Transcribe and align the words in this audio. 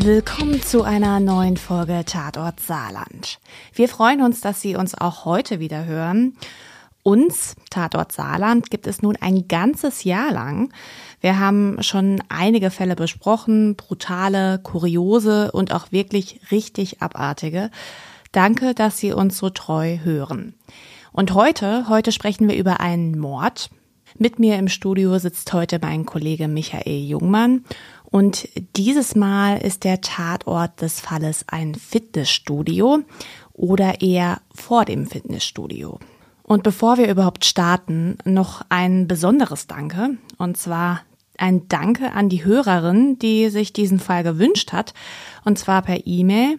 Willkommen 0.00 0.62
zu 0.62 0.84
einer 0.84 1.18
neuen 1.18 1.56
Folge 1.56 2.04
Tatort 2.06 2.60
Saarland. 2.60 3.40
Wir 3.74 3.88
freuen 3.88 4.22
uns, 4.22 4.40
dass 4.40 4.60
Sie 4.60 4.76
uns 4.76 4.94
auch 4.94 5.24
heute 5.24 5.58
wieder 5.58 5.86
hören. 5.86 6.36
Uns, 7.02 7.56
Tatort 7.68 8.12
Saarland, 8.12 8.70
gibt 8.70 8.86
es 8.86 9.02
nun 9.02 9.16
ein 9.20 9.48
ganzes 9.48 10.04
Jahr 10.04 10.30
lang. 10.30 10.72
Wir 11.20 11.40
haben 11.40 11.82
schon 11.82 12.22
einige 12.28 12.70
Fälle 12.70 12.94
besprochen, 12.94 13.74
brutale, 13.74 14.60
kuriose 14.62 15.50
und 15.50 15.72
auch 15.72 15.90
wirklich 15.90 16.40
richtig 16.52 17.02
abartige. 17.02 17.70
Danke, 18.30 18.74
dass 18.74 18.98
Sie 18.98 19.12
uns 19.12 19.36
so 19.36 19.50
treu 19.50 19.98
hören. 20.04 20.54
Und 21.12 21.34
heute, 21.34 21.88
heute 21.88 22.12
sprechen 22.12 22.48
wir 22.48 22.56
über 22.56 22.78
einen 22.78 23.18
Mord. 23.18 23.68
Mit 24.16 24.38
mir 24.38 24.58
im 24.58 24.68
Studio 24.68 25.18
sitzt 25.18 25.52
heute 25.52 25.78
mein 25.80 26.06
Kollege 26.06 26.48
Michael 26.48 27.04
Jungmann 27.04 27.64
und 28.10 28.48
dieses 28.76 29.14
Mal 29.14 29.58
ist 29.58 29.84
der 29.84 30.00
Tatort 30.00 30.80
des 30.80 31.00
Falles 31.00 31.44
ein 31.48 31.74
Fitnessstudio 31.74 33.00
oder 33.52 34.00
eher 34.00 34.40
vor 34.54 34.84
dem 34.84 35.06
Fitnessstudio. 35.06 35.98
Und 36.42 36.62
bevor 36.62 36.96
wir 36.96 37.10
überhaupt 37.10 37.44
starten, 37.44 38.16
noch 38.24 38.62
ein 38.70 39.06
besonderes 39.06 39.66
Danke. 39.66 40.16
Und 40.38 40.56
zwar 40.56 41.02
ein 41.36 41.68
Danke 41.68 42.12
an 42.12 42.30
die 42.30 42.44
Hörerin, 42.44 43.18
die 43.18 43.50
sich 43.50 43.74
diesen 43.74 44.00
Fall 44.00 44.22
gewünscht 44.22 44.72
hat. 44.72 44.94
Und 45.44 45.58
zwar 45.58 45.82
per 45.82 46.06
E-Mail. 46.06 46.58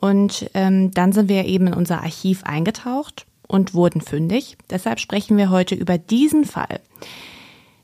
Und 0.00 0.48
ähm, 0.54 0.92
dann 0.92 1.12
sind 1.12 1.28
wir 1.28 1.44
eben 1.44 1.66
in 1.66 1.74
unser 1.74 2.00
Archiv 2.00 2.44
eingetaucht 2.44 3.26
und 3.46 3.74
wurden 3.74 4.00
fündig. 4.00 4.56
Deshalb 4.70 4.98
sprechen 4.98 5.36
wir 5.36 5.50
heute 5.50 5.74
über 5.74 5.98
diesen 5.98 6.46
Fall. 6.46 6.80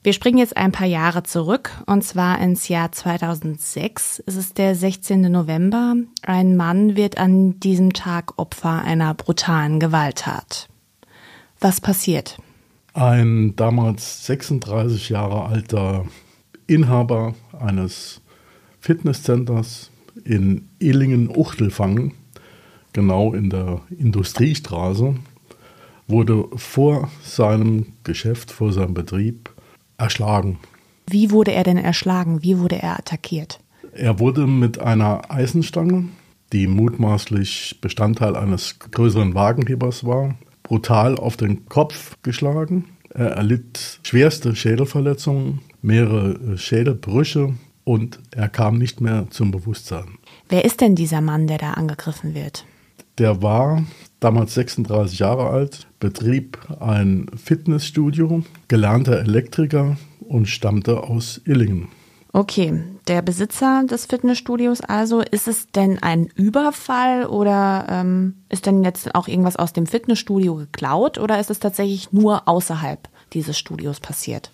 Wir 0.07 0.13
springen 0.13 0.39
jetzt 0.39 0.57
ein 0.57 0.71
paar 0.71 0.87
Jahre 0.87 1.25
zurück 1.25 1.73
und 1.87 2.05
zwar 2.05 2.41
ins 2.41 2.69
Jahr 2.69 2.93
2006. 2.93 4.23
Es 4.25 4.37
ist 4.37 4.57
der 4.57 4.77
16. 4.77 5.23
November. 5.23 5.97
Ein 6.23 6.55
Mann 6.55 6.95
wird 6.95 7.19
an 7.19 7.59
diesem 7.59 7.93
Tag 7.93 8.39
Opfer 8.39 8.83
einer 8.83 9.15
brutalen 9.15 9.81
Gewalttat. 9.81 10.69
Was 11.59 11.81
passiert? 11.81 12.39
Ein 12.95 13.57
damals 13.57 14.25
36 14.27 15.09
Jahre 15.09 15.47
alter 15.47 16.05
Inhaber 16.69 17.35
eines 17.59 18.21
Fitnesscenters 18.79 19.91
in 20.23 20.69
Illingen-Uchtelfangen, 20.79 22.13
genau 22.93 23.33
in 23.33 23.51
der 23.51 23.81
Industriestraße, 23.91 25.17
wurde 26.07 26.45
vor 26.55 27.11
seinem 27.25 27.87
Geschäft, 28.05 28.53
vor 28.53 28.73
seinem 28.73 28.95
Betrieb 28.95 29.51
erschlagen. 29.99 30.59
Wie 31.09 31.31
wurde 31.31 31.53
er 31.53 31.65
denn 31.65 31.79
erschlagen? 31.79 32.43
Wie 32.43 32.59
wurde 32.59 32.77
er 32.83 32.99
attackiert? 32.99 33.61
Er 33.93 34.19
wurde 34.19 34.47
mit 34.47 34.79
einer 34.79 35.31
Eisenstange, 35.31 36.07
die 36.53 36.67
mutmaßlich 36.67 37.79
Bestandteil 37.81 38.37
eines 38.37 38.79
größeren 38.79 39.35
Wagenhebers 39.35 40.05
war, 40.05 40.35
brutal 40.63 41.17
auf 41.17 41.37
den 41.37 41.67
Kopf 41.67 42.17
geschlagen. 42.23 42.85
Er 43.11 43.31
erlitt 43.31 44.01
schwerste 44.03 44.55
Schädelverletzungen, 44.55 45.61
mehrere 45.81 46.59
Schädelbrüche 46.59 47.55
und 47.85 48.19
er 48.33 48.49
kam 48.49 48.79
nicht 48.79 49.01
mehr 49.01 49.29
zum 49.31 49.53
Bewusstsein. 49.53 50.19
Wer 50.49 50.65
ist 50.65 50.81
denn 50.81 50.97
dieser 50.97 51.21
Mann, 51.21 51.47
der 51.47 51.59
da 51.59 51.73
angegriffen 51.73 52.35
wird? 52.35 52.67
Der 53.19 53.43
war 53.43 53.83
damals 54.21 54.55
36 54.55 55.21
Jahre 55.21 55.49
alt, 55.49 55.87
betrieb 56.01 56.59
ein 56.81 57.27
Fitnessstudio, 57.37 58.43
gelernter 58.69 59.19
Elektriker 59.19 59.97
und 60.21 60.49
stammte 60.49 61.03
aus 61.05 61.41
Illingen. 61.45 61.89
Okay, 62.33 62.83
der 63.09 63.23
Besitzer 63.23 63.85
des 63.89 64.05
Fitnessstudios 64.05 64.83
also, 64.83 65.23
ist 65.23 65.49
es 65.49 65.71
denn 65.71 66.03
ein 66.03 66.27
Überfall 66.35 67.25
oder 67.25 67.87
ähm, 67.89 68.35
ist 68.51 68.67
denn 68.67 68.85
jetzt 68.85 69.15
auch 69.15 69.27
irgendwas 69.27 69.57
aus 69.57 69.73
dem 69.73 69.87
Fitnessstudio 69.87 70.57
geklaut 70.57 71.17
oder 71.17 71.41
ist 71.41 71.49
es 71.49 71.61
tatsächlich 71.61 72.13
nur 72.13 72.47
außerhalb 72.47 73.09
dieses 73.33 73.57
Studios 73.57 74.01
passiert? 74.01 74.53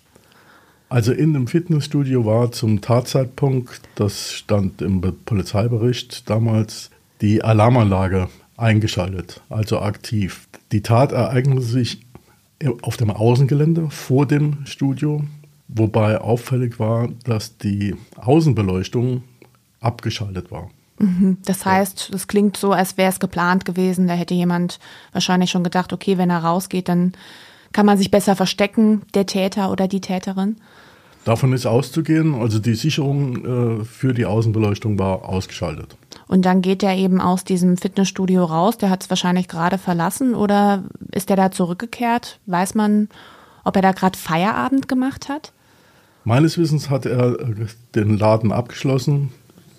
Also 0.87 1.11
in 1.11 1.33
dem 1.33 1.47
Fitnessstudio 1.47 2.25
war 2.25 2.53
zum 2.53 2.79
Tatzeitpunkt, 2.79 3.81
das 3.95 4.31
stand 4.31 4.81
im 4.81 5.01
Polizeibericht 5.25 6.29
damals, 6.29 6.89
die 7.19 7.43
Alarmanlage 7.43 8.29
eingeschaltet, 8.63 9.41
also 9.49 9.79
aktiv. 9.79 10.47
Die 10.71 10.81
Tat 10.81 11.11
ereignete 11.11 11.61
sich 11.61 12.01
auf 12.81 12.97
dem 12.97 13.11
Außengelände 13.11 13.89
vor 13.89 14.25
dem 14.25 14.65
Studio, 14.65 15.23
wobei 15.67 16.19
auffällig 16.19 16.79
war, 16.79 17.09
dass 17.25 17.57
die 17.57 17.95
Außenbeleuchtung 18.15 19.23
abgeschaltet 19.81 20.49
war. 20.49 20.69
Mhm. 20.99 21.37
Das 21.45 21.65
heißt, 21.65 22.11
es 22.13 22.27
klingt 22.27 22.55
so, 22.55 22.71
als 22.71 22.97
wäre 22.97 23.11
es 23.11 23.19
geplant 23.19 23.65
gewesen. 23.65 24.07
Da 24.07 24.13
hätte 24.13 24.33
jemand 24.33 24.79
wahrscheinlich 25.11 25.51
schon 25.51 25.63
gedacht, 25.63 25.91
okay, 25.91 26.17
wenn 26.17 26.29
er 26.29 26.43
rausgeht, 26.43 26.87
dann 26.87 27.13
kann 27.73 27.85
man 27.85 27.97
sich 27.97 28.11
besser 28.11 28.35
verstecken, 28.35 29.01
der 29.13 29.25
Täter 29.25 29.71
oder 29.71 29.87
die 29.87 30.01
Täterin. 30.01 30.57
Davon 31.25 31.53
ist 31.53 31.65
auszugehen. 31.65 32.35
Also 32.35 32.59
die 32.59 32.75
Sicherung 32.75 33.81
äh, 33.81 33.85
für 33.85 34.13
die 34.13 34.25
Außenbeleuchtung 34.25 34.99
war 34.99 35.27
ausgeschaltet. 35.27 35.97
Und 36.27 36.45
dann 36.45 36.61
geht 36.61 36.83
er 36.83 36.95
eben 36.95 37.21
aus 37.21 37.43
diesem 37.43 37.77
Fitnessstudio 37.77 38.43
raus. 38.43 38.77
Der 38.77 38.89
hat 38.89 39.03
es 39.03 39.09
wahrscheinlich 39.09 39.47
gerade 39.47 39.77
verlassen 39.77 40.35
oder 40.35 40.83
ist 41.11 41.29
er 41.29 41.35
da 41.35 41.51
zurückgekehrt? 41.51 42.39
Weiß 42.45 42.75
man, 42.75 43.09
ob 43.63 43.75
er 43.75 43.81
da 43.81 43.91
gerade 43.91 44.17
Feierabend 44.17 44.87
gemacht 44.87 45.29
hat? 45.29 45.51
Meines 46.23 46.57
Wissens 46.57 46.89
hat 46.89 47.05
er 47.05 47.39
äh, 47.39 47.67
den 47.95 48.17
Laden 48.17 48.51
abgeschlossen, 48.51 49.31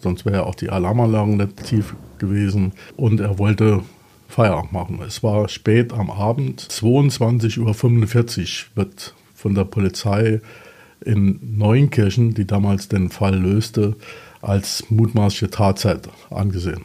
sonst 0.02 0.26
wäre 0.26 0.46
auch 0.46 0.54
die 0.54 0.68
Alarmanlage 0.68 1.30
nicht 1.30 1.64
tief 1.64 1.94
gewesen. 2.18 2.72
Und 2.96 3.20
er 3.20 3.38
wollte 3.38 3.82
Feierabend 4.28 4.72
machen. 4.72 5.00
Es 5.06 5.22
war 5.22 5.48
spät 5.48 5.92
am 5.92 6.10
Abend, 6.10 6.60
22.45 6.60 7.60
Uhr 7.60 8.76
wird 8.76 9.14
von 9.34 9.54
der 9.54 9.64
Polizei 9.64 10.40
in 11.04 11.38
Neunkirchen, 11.56 12.34
die 12.34 12.46
damals 12.46 12.88
den 12.88 13.10
Fall 13.10 13.36
löste, 13.36 13.96
als 14.48 14.84
mutmaßliche 14.90 15.50
Tatzeit 15.50 16.08
angesehen. 16.30 16.84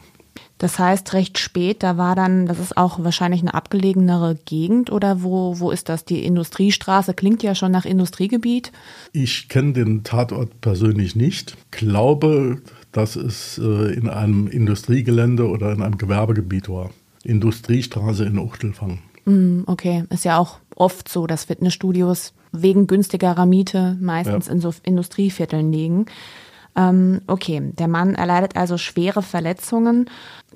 Das 0.60 0.78
heißt, 0.78 1.14
recht 1.14 1.38
spät, 1.38 1.82
da 1.82 1.96
war 1.96 2.14
dann, 2.14 2.44
das 2.44 2.58
ist 2.58 2.76
auch 2.76 3.02
wahrscheinlich 3.02 3.40
eine 3.40 3.54
abgelegenere 3.54 4.38
Gegend 4.44 4.92
oder 4.92 5.22
wo, 5.22 5.58
wo 5.58 5.70
ist 5.70 5.88
das? 5.88 6.04
Die 6.04 6.22
Industriestraße 6.22 7.14
klingt 7.14 7.42
ja 7.42 7.54
schon 7.54 7.72
nach 7.72 7.86
Industriegebiet. 7.86 8.70
Ich 9.12 9.48
kenne 9.48 9.72
den 9.72 10.04
Tatort 10.04 10.60
persönlich 10.60 11.16
nicht. 11.16 11.56
Glaube, 11.70 12.60
dass 12.92 13.16
es 13.16 13.56
äh, 13.56 13.94
in 13.94 14.10
einem 14.10 14.48
Industriegelände 14.48 15.48
oder 15.48 15.72
in 15.72 15.80
einem 15.80 15.96
Gewerbegebiet 15.96 16.68
war. 16.68 16.90
Industriestraße 17.24 18.26
in 18.26 18.38
Uchtelfang. 18.38 18.98
Mm, 19.24 19.62
okay, 19.64 20.04
ist 20.10 20.26
ja 20.26 20.36
auch 20.36 20.58
oft 20.76 21.08
so, 21.08 21.26
dass 21.26 21.44
Fitnessstudios 21.44 22.34
wegen 22.52 22.86
günstigerer 22.86 23.46
Miete 23.46 23.96
meistens 23.98 24.46
ja. 24.46 24.52
in 24.52 24.60
so 24.60 24.74
Industrievierteln 24.82 25.72
liegen. 25.72 26.06
Ähm, 26.76 27.20
okay, 27.26 27.60
der 27.78 27.88
Mann 27.88 28.14
erleidet 28.14 28.56
also 28.56 28.78
schwere 28.78 29.22
Verletzungen. 29.22 30.08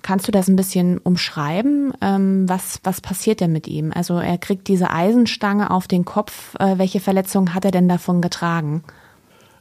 Kannst 0.03 0.29
du 0.29 0.33
das 0.33 0.49
ein 0.49 0.57
bisschen 0.57 0.99
umschreiben? 0.99 1.93
Ähm, 2.01 2.49
was, 2.49 2.81
was 2.85 3.01
passiert 3.01 3.41
denn 3.41 3.53
mit 3.53 3.67
ihm? 3.67 3.93
Also 3.95 4.19
er 4.19 4.39
kriegt 4.39 4.69
diese 4.69 4.91
Eisenstange 4.91 5.71
auf 5.71 5.89
den 5.89 6.05
Kopf. 6.05 6.55
Äh, 6.59 6.79
welche 6.79 7.01
Verletzungen 7.01 7.55
hat 7.55 7.65
er 7.65 7.71
denn 7.71 7.89
davon 7.89 8.21
getragen? 8.21 8.85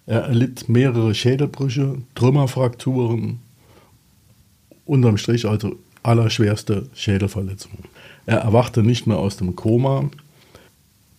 Er 0.05 0.23
erlitt 0.23 0.67
mehrere 0.67 1.15
Schädelbrüche, 1.15 1.97
Trümmerfrakturen, 2.13 3.39
unterm 4.85 5.17
Strich 5.17 5.47
also 5.47 5.77
allerschwerste 6.03 6.89
Schädelverletzungen. 6.93 7.85
Er 8.25 8.39
erwachte 8.39 8.83
nicht 8.83 9.07
mehr 9.07 9.17
aus 9.17 9.37
dem 9.37 9.55
Koma. 9.55 10.09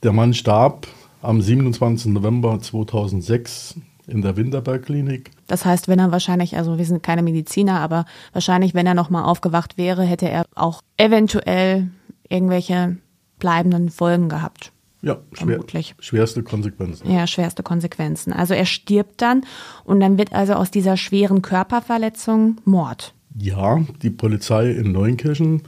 Der 0.03 0.13
Mann 0.13 0.35
starb 0.35 0.87
am 1.23 1.41
27. 1.41 2.13
November 2.13 2.61
2006 2.61 3.77
in 4.07 4.23
der 4.23 4.37
Winterberg-Klinik. 4.37 5.31
Das 5.47 5.65
heißt, 5.65 5.89
wenn 5.89 5.99
er 5.99 6.13
wahrscheinlich, 6.13 6.57
also 6.57 6.79
wir 6.79 6.85
sind 6.85 7.03
keine 7.03 7.23
Mediziner, 7.23 7.81
aber 7.81 8.05
wahrscheinlich, 8.33 8.75
wenn 8.75 8.87
er 8.87 8.95
nochmal 8.95 9.25
aufgewacht 9.25 9.79
wäre, 9.79 10.03
hätte 10.03 10.29
er 10.29 10.45
auch 10.55 10.81
eventuell 10.97 11.89
irgendwelche 12.29 12.97
bleibenden 13.39 13.91
Folgen 13.91 14.29
gehabt. 14.29 14.73
Ja, 15.03 15.19
schwer, 15.35 15.61
schwerste 15.99 16.43
Konsequenzen. 16.43 17.11
Ja, 17.11 17.27
schwerste 17.27 17.63
Konsequenzen. 17.63 18.33
Also 18.33 18.55
er 18.55 18.65
stirbt 18.65 19.21
dann 19.21 19.45
und 19.85 20.01
dann 20.01 20.17
wird 20.17 20.33
also 20.33 20.55
aus 20.55 20.71
dieser 20.71 20.97
schweren 20.97 21.43
Körperverletzung 21.43 22.57
Mord. 22.65 23.13
Ja, 23.39 23.81
die 24.03 24.11
Polizei 24.11 24.71
in 24.71 24.93
Neunkirchen, 24.93 25.63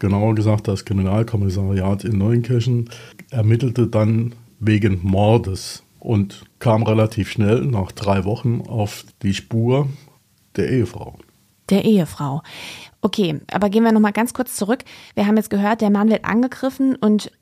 genauer 0.00 0.34
gesagt 0.34 0.66
das 0.66 0.84
Kriminalkommissariat 0.84 2.02
in 2.02 2.18
Neunkirchen, 2.18 2.90
ermittelte 3.30 3.86
dann 3.86 4.34
wegen 4.58 4.98
Mordes 5.02 5.84
und 6.06 6.44
kam 6.60 6.84
relativ 6.84 7.28
schnell 7.28 7.62
nach 7.62 7.90
drei 7.90 8.24
Wochen 8.24 8.60
auf 8.60 9.04
die 9.22 9.34
Spur 9.34 9.88
der 10.54 10.70
Ehefrau. 10.70 11.18
Der 11.68 11.84
Ehefrau. 11.84 12.42
Okay, 13.00 13.40
aber 13.50 13.70
gehen 13.70 13.82
wir 13.82 13.90
nochmal 13.90 14.12
ganz 14.12 14.32
kurz 14.32 14.54
zurück. 14.54 14.84
Wir 15.16 15.26
haben 15.26 15.36
jetzt 15.36 15.50
gehört, 15.50 15.80
der 15.80 15.90
Mann 15.90 16.08
wird 16.08 16.24
angegriffen 16.24 16.94
und 16.94 17.32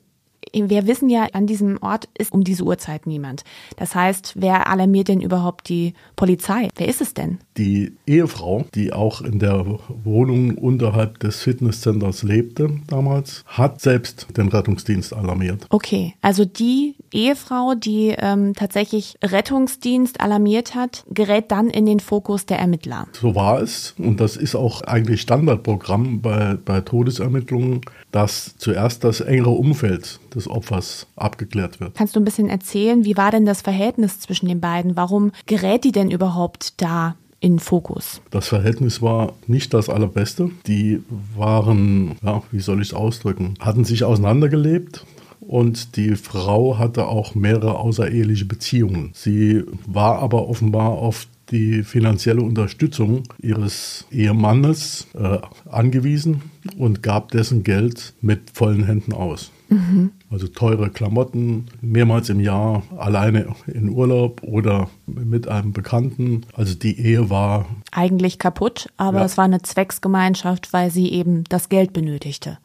Wir 0.55 0.87
wissen 0.87 1.09
ja, 1.09 1.27
an 1.33 1.47
diesem 1.47 1.77
Ort 1.81 2.07
ist 2.17 2.31
um 2.31 2.43
diese 2.43 2.63
Uhrzeit 2.63 3.07
niemand. 3.07 3.43
Das 3.75 3.93
heißt, 3.93 4.33
wer 4.37 4.69
alarmiert 4.69 5.09
denn 5.09 5.19
überhaupt 5.19 5.67
die 5.67 5.93
Polizei? 6.15 6.69
Wer 6.77 6.87
ist 6.87 7.01
es 7.01 7.13
denn? 7.13 7.39
Die 7.57 7.91
Ehefrau, 8.07 8.65
die 8.73 8.93
auch 8.93 9.21
in 9.21 9.39
der 9.39 9.65
Wohnung 10.03 10.57
unterhalb 10.57 11.19
des 11.19 11.41
Fitnesscenters 11.41 12.23
lebte 12.23 12.69
damals, 12.87 13.43
hat 13.47 13.81
selbst 13.81 14.27
den 14.37 14.47
Rettungsdienst 14.47 15.13
alarmiert. 15.13 15.65
Okay, 15.69 16.13
also 16.21 16.45
die 16.45 16.95
Ehefrau, 17.11 17.75
die 17.75 18.15
ähm, 18.17 18.53
tatsächlich 18.53 19.15
Rettungsdienst 19.23 20.21
alarmiert 20.21 20.75
hat, 20.75 21.03
gerät 21.09 21.51
dann 21.51 21.69
in 21.69 21.85
den 21.85 21.99
Fokus 21.99 22.45
der 22.45 22.59
Ermittler. 22.59 23.07
So 23.13 23.35
war 23.35 23.61
es 23.61 23.93
und 23.97 24.19
das 24.19 24.37
ist 24.37 24.55
auch 24.55 24.81
eigentlich 24.81 25.21
Standardprogramm 25.21 26.21
bei, 26.21 26.55
bei 26.63 26.81
Todesermittlungen, 26.81 27.81
dass 28.15 28.55
zuerst 28.57 29.03
das 29.03 29.19
engere 29.19 29.49
Umfeld 29.49 30.21
des 30.33 30.49
Opfers 30.49 31.05
abgeklärt 31.17 31.81
wird. 31.81 31.95
Kannst 31.95 32.15
du 32.15 32.21
ein 32.21 32.23
bisschen 32.23 32.47
erzählen, 32.47 33.03
wie 33.03 33.17
war 33.17 33.29
denn 33.29 33.45
das 33.45 33.61
Verhältnis 33.61 34.21
zwischen 34.21 34.47
den 34.47 34.61
beiden? 34.61 34.95
Warum 34.95 35.33
gerät 35.47 35.83
die 35.83 35.91
denn 35.91 36.09
überhaupt 36.09 36.81
da 36.81 37.17
in 37.41 37.59
Fokus? 37.59 38.21
Das 38.31 38.47
Verhältnis 38.47 39.01
war 39.01 39.33
nicht 39.47 39.73
das 39.73 39.89
allerbeste. 39.89 40.49
Die 40.65 41.03
waren, 41.35 42.15
ja, 42.23 42.41
wie 42.51 42.61
soll 42.61 42.81
ich 42.81 42.89
es 42.89 42.93
ausdrücken, 42.93 43.55
hatten 43.59 43.83
sich 43.83 44.05
auseinandergelebt, 44.05 45.05
und 45.41 45.95
die 45.95 46.15
Frau 46.15 46.79
hatte 46.79 47.07
auch 47.07 47.35
mehrere 47.35 47.77
außereheliche 47.77 48.45
Beziehungen. 48.45 49.11
Sie 49.13 49.63
war 49.85 50.19
aber 50.19 50.47
offenbar 50.47 50.91
auf 50.91 51.27
die 51.51 51.83
finanzielle 51.83 52.41
Unterstützung 52.41 53.23
ihres 53.41 54.05
Ehemannes 54.11 55.07
äh, 55.13 55.39
angewiesen 55.69 56.41
und 56.77 57.03
gab 57.03 57.31
dessen 57.31 57.63
Geld 57.63 58.13
mit 58.21 58.51
vollen 58.51 58.85
Händen 58.85 59.13
aus. 59.13 59.51
Mhm. 59.69 60.11
Also 60.29 60.47
teure 60.47 60.89
Klamotten, 60.89 61.67
mehrmals 61.81 62.29
im 62.29 62.39
Jahr 62.39 62.83
alleine 62.97 63.55
in 63.67 63.89
Urlaub 63.89 64.43
oder 64.43 64.89
mit 65.05 65.47
einem 65.47 65.71
Bekannten. 65.71 66.41
Also 66.53 66.75
die 66.75 66.99
Ehe 66.99 67.29
war 67.29 67.65
eigentlich 67.91 68.39
kaputt, 68.39 68.91
aber 68.97 69.19
ja. 69.19 69.25
es 69.25 69.37
war 69.37 69.45
eine 69.45 69.61
Zwecksgemeinschaft, 69.61 70.73
weil 70.73 70.91
sie 70.91 71.11
eben 71.11 71.43
das 71.45 71.69
Geld 71.69 71.93
benötigte. 71.93 72.57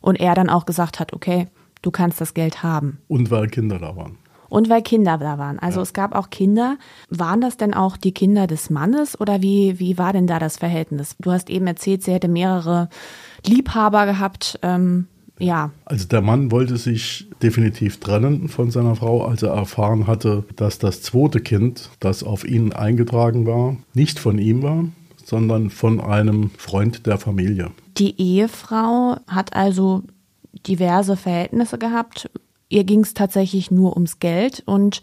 Und 0.00 0.16
er 0.16 0.34
dann 0.34 0.48
auch 0.48 0.64
gesagt 0.64 1.00
hat, 1.00 1.12
okay, 1.12 1.48
du 1.82 1.90
kannst 1.90 2.20
das 2.20 2.34
Geld 2.34 2.62
haben. 2.62 2.98
Und 3.08 3.30
weil 3.30 3.48
Kinder 3.48 3.78
da 3.78 3.96
waren. 3.96 4.16
Und 4.48 4.68
weil 4.70 4.82
Kinder 4.82 5.18
da 5.18 5.38
waren. 5.38 5.58
Also 5.58 5.78
ja. 5.78 5.82
es 5.82 5.92
gab 5.92 6.14
auch 6.14 6.30
Kinder. 6.30 6.78
Waren 7.10 7.40
das 7.40 7.56
denn 7.56 7.74
auch 7.74 7.96
die 7.96 8.12
Kinder 8.12 8.46
des 8.46 8.70
Mannes 8.70 9.20
oder 9.20 9.42
wie, 9.42 9.78
wie 9.78 9.98
war 9.98 10.12
denn 10.12 10.26
da 10.26 10.38
das 10.38 10.56
Verhältnis? 10.56 11.16
Du 11.20 11.32
hast 11.32 11.50
eben 11.50 11.66
erzählt, 11.66 12.02
sie 12.02 12.12
hätte 12.12 12.28
mehrere 12.28 12.88
Liebhaber 13.44 14.06
gehabt. 14.06 14.58
Ähm, 14.62 15.06
ja. 15.38 15.70
Also 15.84 16.08
der 16.08 16.22
Mann 16.22 16.50
wollte 16.50 16.76
sich 16.76 17.28
definitiv 17.42 18.00
trennen 18.00 18.48
von 18.48 18.70
seiner 18.70 18.96
Frau, 18.96 19.24
als 19.24 19.42
er 19.42 19.50
erfahren 19.50 20.06
hatte, 20.06 20.44
dass 20.56 20.78
das 20.78 21.02
zweite 21.02 21.40
Kind, 21.40 21.90
das 22.00 22.22
auf 22.22 22.44
ihn 22.44 22.72
eingetragen 22.72 23.46
war, 23.46 23.76
nicht 23.94 24.18
von 24.18 24.38
ihm 24.38 24.62
war, 24.62 24.84
sondern 25.24 25.70
von 25.70 26.00
einem 26.00 26.50
Freund 26.56 27.06
der 27.06 27.18
Familie. 27.18 27.70
Die 27.98 28.20
Ehefrau 28.20 29.16
hat 29.26 29.54
also 29.54 30.02
diverse 30.66 31.16
Verhältnisse 31.16 31.78
gehabt 31.78 32.30
ihr 32.68 32.84
ging 32.84 33.00
es 33.00 33.14
tatsächlich 33.14 33.70
nur 33.70 33.94
ums 33.94 34.18
Geld 34.18 34.62
und 34.66 35.02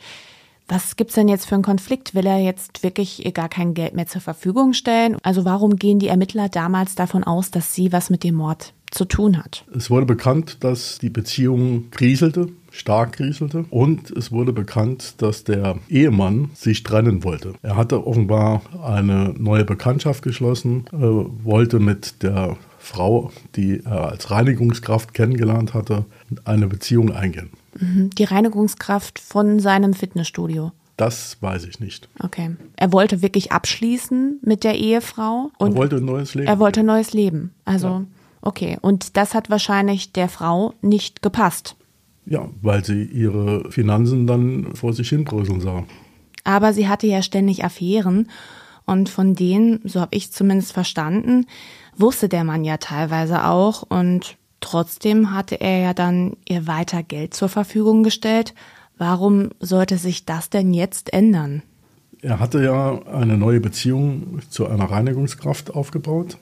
was 0.67 0.95
gibt's 0.95 1.13
denn 1.13 1.27
jetzt 1.27 1.45
für 1.45 1.53
einen 1.53 1.63
Konflikt? 1.63 2.15
Will 2.15 2.25
er 2.25 2.39
jetzt 2.39 2.81
wirklich 2.81 3.23
ihr 3.23 3.31
gar 3.31 3.50
kein 3.50 3.75
Geld 3.75 3.94
mehr 3.94 4.07
zur 4.07 4.21
Verfügung 4.21 4.73
stellen? 4.73 5.17
Also 5.21 5.45
warum 5.45 5.75
gehen 5.75 6.00
die 6.00 6.07
Ermittler 6.07 6.50
damals 6.50 6.95
davon 6.95 7.23
aus, 7.23 7.51
dass 7.51 7.75
sie 7.75 7.91
was 7.91 8.09
mit 8.09 8.23
dem 8.23 8.33
Mord 8.33 8.73
zu 8.89 9.06
tun 9.06 9.38
hat? 9.38 9.63
Es 9.75 9.91
wurde 9.91 10.07
bekannt, 10.07 10.63
dass 10.63 10.97
die 10.97 11.12
Beziehung 11.12 11.91
kriselte, 11.91 12.47
stark 12.71 13.13
kriselte. 13.13 13.65
Und 13.69 14.09
es 14.09 14.31
wurde 14.31 14.53
bekannt, 14.53 15.21
dass 15.21 15.44
der 15.44 15.77
Ehemann 15.88 16.50
sich 16.56 16.81
trennen 16.81 17.23
wollte. 17.23 17.53
Er 17.62 17.75
hatte 17.75 18.07
offenbar 18.07 18.63
eine 18.83 19.35
neue 19.38 19.65
Bekanntschaft 19.65 20.23
geschlossen, 20.23 20.85
äh, 20.91 20.97
wollte 20.97 21.79
mit 21.79 22.23
der 22.23 22.57
Frau, 22.85 23.31
die 23.55 23.83
er 23.83 24.09
als 24.11 24.31
Reinigungskraft 24.31 25.13
kennengelernt 25.13 25.73
hatte, 25.73 26.05
eine 26.45 26.67
Beziehung 26.67 27.11
eingehen. 27.11 27.49
Mhm. 27.79 28.11
Die 28.11 28.23
Reinigungskraft 28.23 29.19
von 29.19 29.59
seinem 29.59 29.93
Fitnessstudio. 29.93 30.71
Das 30.97 31.37
weiß 31.41 31.65
ich 31.65 31.79
nicht. 31.79 32.07
Okay. 32.19 32.55
Er 32.77 32.93
wollte 32.93 33.21
wirklich 33.21 33.51
abschließen 33.51 34.39
mit 34.43 34.63
der 34.63 34.75
Ehefrau. 34.75 35.51
Und 35.57 35.73
er 35.73 35.77
wollte 35.77 35.95
ein 35.97 36.05
neues 36.05 36.35
Leben. 36.35 36.47
Er 36.47 36.59
wollte 36.59 36.81
ein 36.81 36.85
neues 36.85 37.11
Leben. 37.13 37.53
Also, 37.65 37.87
ja. 37.87 38.05
okay. 38.41 38.77
Und 38.81 39.17
das 39.17 39.33
hat 39.33 39.49
wahrscheinlich 39.49 40.13
der 40.13 40.29
Frau 40.29 40.73
nicht 40.81 41.21
gepasst. 41.21 41.75
Ja, 42.25 42.47
weil 42.61 42.85
sie 42.85 43.03
ihre 43.03 43.69
Finanzen 43.71 44.25
dann 44.25 44.73
vor 44.75 44.93
sich 44.93 45.09
hin 45.09 45.25
bröseln 45.25 45.59
sah. 45.59 45.83
Aber 46.43 46.71
sie 46.71 46.88
hatte 46.88 47.07
ja 47.07 47.21
ständig 47.21 47.65
Affären. 47.65 48.29
Und 48.85 49.09
von 49.09 49.35
denen, 49.35 49.81
so 49.83 50.01
habe 50.01 50.15
ich 50.15 50.31
zumindest 50.31 50.73
verstanden, 50.73 51.47
wusste 51.97 52.29
der 52.29 52.43
Mann 52.43 52.63
ja 52.63 52.77
teilweise 52.77 53.45
auch 53.45 53.83
und 53.83 54.37
trotzdem 54.59 55.31
hatte 55.31 55.55
er 55.55 55.79
ja 55.79 55.93
dann 55.93 56.37
ihr 56.47 56.67
weiter 56.67 57.03
Geld 57.03 57.33
zur 57.33 57.49
Verfügung 57.49 58.03
gestellt. 58.03 58.53
Warum 58.97 59.49
sollte 59.59 59.97
sich 59.97 60.25
das 60.25 60.49
denn 60.49 60.73
jetzt 60.73 61.13
ändern? 61.13 61.63
Er 62.21 62.39
hatte 62.39 62.63
ja 62.63 63.01
eine 63.05 63.37
neue 63.37 63.59
Beziehung 63.59 64.39
zu 64.49 64.67
einer 64.67 64.85
Reinigungskraft 64.85 65.71
aufgebaut 65.71 66.38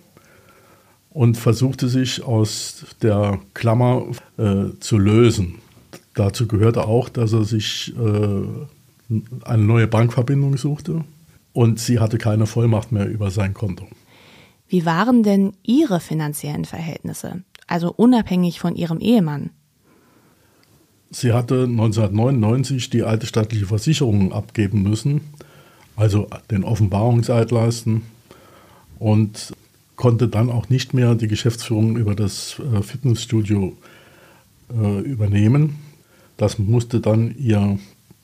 und 1.10 1.38
versuchte 1.38 1.88
sich 1.88 2.24
aus 2.24 2.86
der 3.01 3.39
Klammer 3.54 4.06
äh, 4.38 4.80
zu 4.80 4.98
lösen. 4.98 5.56
Dazu 6.13 6.48
gehörte 6.48 6.88
auch, 6.88 7.10
dass 7.10 7.34
er 7.34 7.44
sich 7.44 7.94
äh, 7.98 9.16
eine 9.44 9.63
neue 9.63 9.88
Bankverbindung 9.88 10.57
suchte 10.57 11.04
und 11.54 11.80
sie 11.80 12.00
hatte 12.00 12.18
keine 12.18 12.46
Vollmacht 12.46 12.92
mehr 12.92 13.08
über 13.08 13.32
sein 13.32 13.54
Konto. 13.54 13.88
Wie 14.68 14.86
waren 14.86 15.24
denn 15.24 15.54
Ihre 15.64 16.00
finanziellen 16.00 16.66
Verhältnisse, 16.66 17.44
also 17.68 17.94
unabhängig 17.96 18.60
von 18.60 18.76
Ihrem 18.76 19.00
Ehemann? 19.00 19.52
Sie 21.12 21.32
hatte 21.32 21.64
1999 21.64 22.90
die 22.90 23.04
alte 23.04 23.28
staatliche 23.28 23.68
Versicherung 23.68 24.34
abgeben 24.34 24.82
müssen, 24.82 25.22
also 25.96 26.28
den 26.50 26.64
Offenbarungseid 26.64 27.52
leisten 27.52 28.02
und 28.98 29.54
konnte 29.96 30.28
dann 30.28 30.50
auch 30.50 30.70
nicht 30.70 30.96
mehr 30.96 31.14
die 31.14 31.28
Geschäftsführung 31.28 31.98
über 31.98 32.16
das 32.16 32.60
äh, 32.60 32.82
Fitnessstudio 32.82 33.78
äh, 34.76 35.00
übernehmen. 35.02 35.76
Das 36.38 36.58
musste 36.58 37.00
dann 37.00 37.36
ihr 37.38 37.78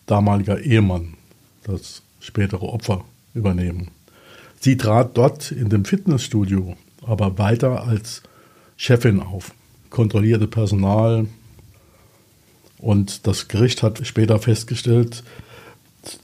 damaliger 0.08 0.60
Ehemann, 0.60 1.14
das 1.64 2.02
spätere 2.20 2.64
Opfer, 2.64 3.06
übernehmen. 3.34 3.90
Sie 4.60 4.78
trat 4.78 5.18
dort 5.18 5.52
in 5.52 5.70
dem 5.70 5.86
Fitnessstudio 5.86 6.76
aber 7.06 7.38
weiter 7.38 7.84
als 7.88 8.24
Chefin 8.78 9.22
auf, 9.22 9.54
kontrollierte 9.90 10.48
Personal 10.48 11.28
und 12.78 13.28
das 13.28 13.48
Gericht 13.48 13.84
hat 13.84 14.06
später 14.06 14.40
festgestellt, 14.40 15.24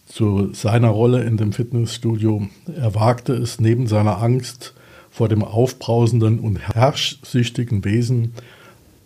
zu 0.08 0.54
seiner 0.54 0.88
Rolle 0.88 1.24
in 1.24 1.36
dem 1.36 1.52
Fitnessstudio, 1.52 2.48
er 2.74 2.96
wagte 2.96 3.34
es 3.34 3.60
neben 3.60 3.88
seiner 3.88 4.22
Angst 4.22 4.74
vor 5.12 5.28
dem 5.28 5.44
aufbrausenden 5.44 6.40
und 6.40 6.58
herrschsüchtigen 6.58 7.84
Wesen 7.84 8.34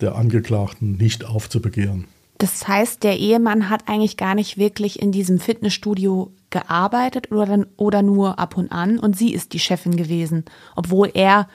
der 0.02 0.16
Angeklagten 0.16 0.98
nicht 0.98 1.26
aufzubegehren. 1.26 2.06
Das 2.38 2.68
heißt, 2.68 3.04
der 3.04 3.18
Ehemann 3.18 3.70
hat 3.70 3.88
eigentlich 3.88 4.16
gar 4.16 4.36
nicht 4.36 4.58
wirklich 4.58 5.02
in 5.02 5.12
diesem 5.12 5.40
Fitnessstudio 5.40 6.32
gearbeitet 6.50 7.32
oder, 7.32 7.46
dann, 7.46 7.66
oder 7.78 8.02
nur 8.02 8.40
ab 8.40 8.58
und 8.58 8.72
an 8.72 9.00
und 9.00 9.18
sie 9.18 9.34
ist 9.34 9.54
die 9.54 9.60
Chefin 9.60 9.96
gewesen, 9.96 10.46
obwohl 10.76 11.12
er 11.14 11.48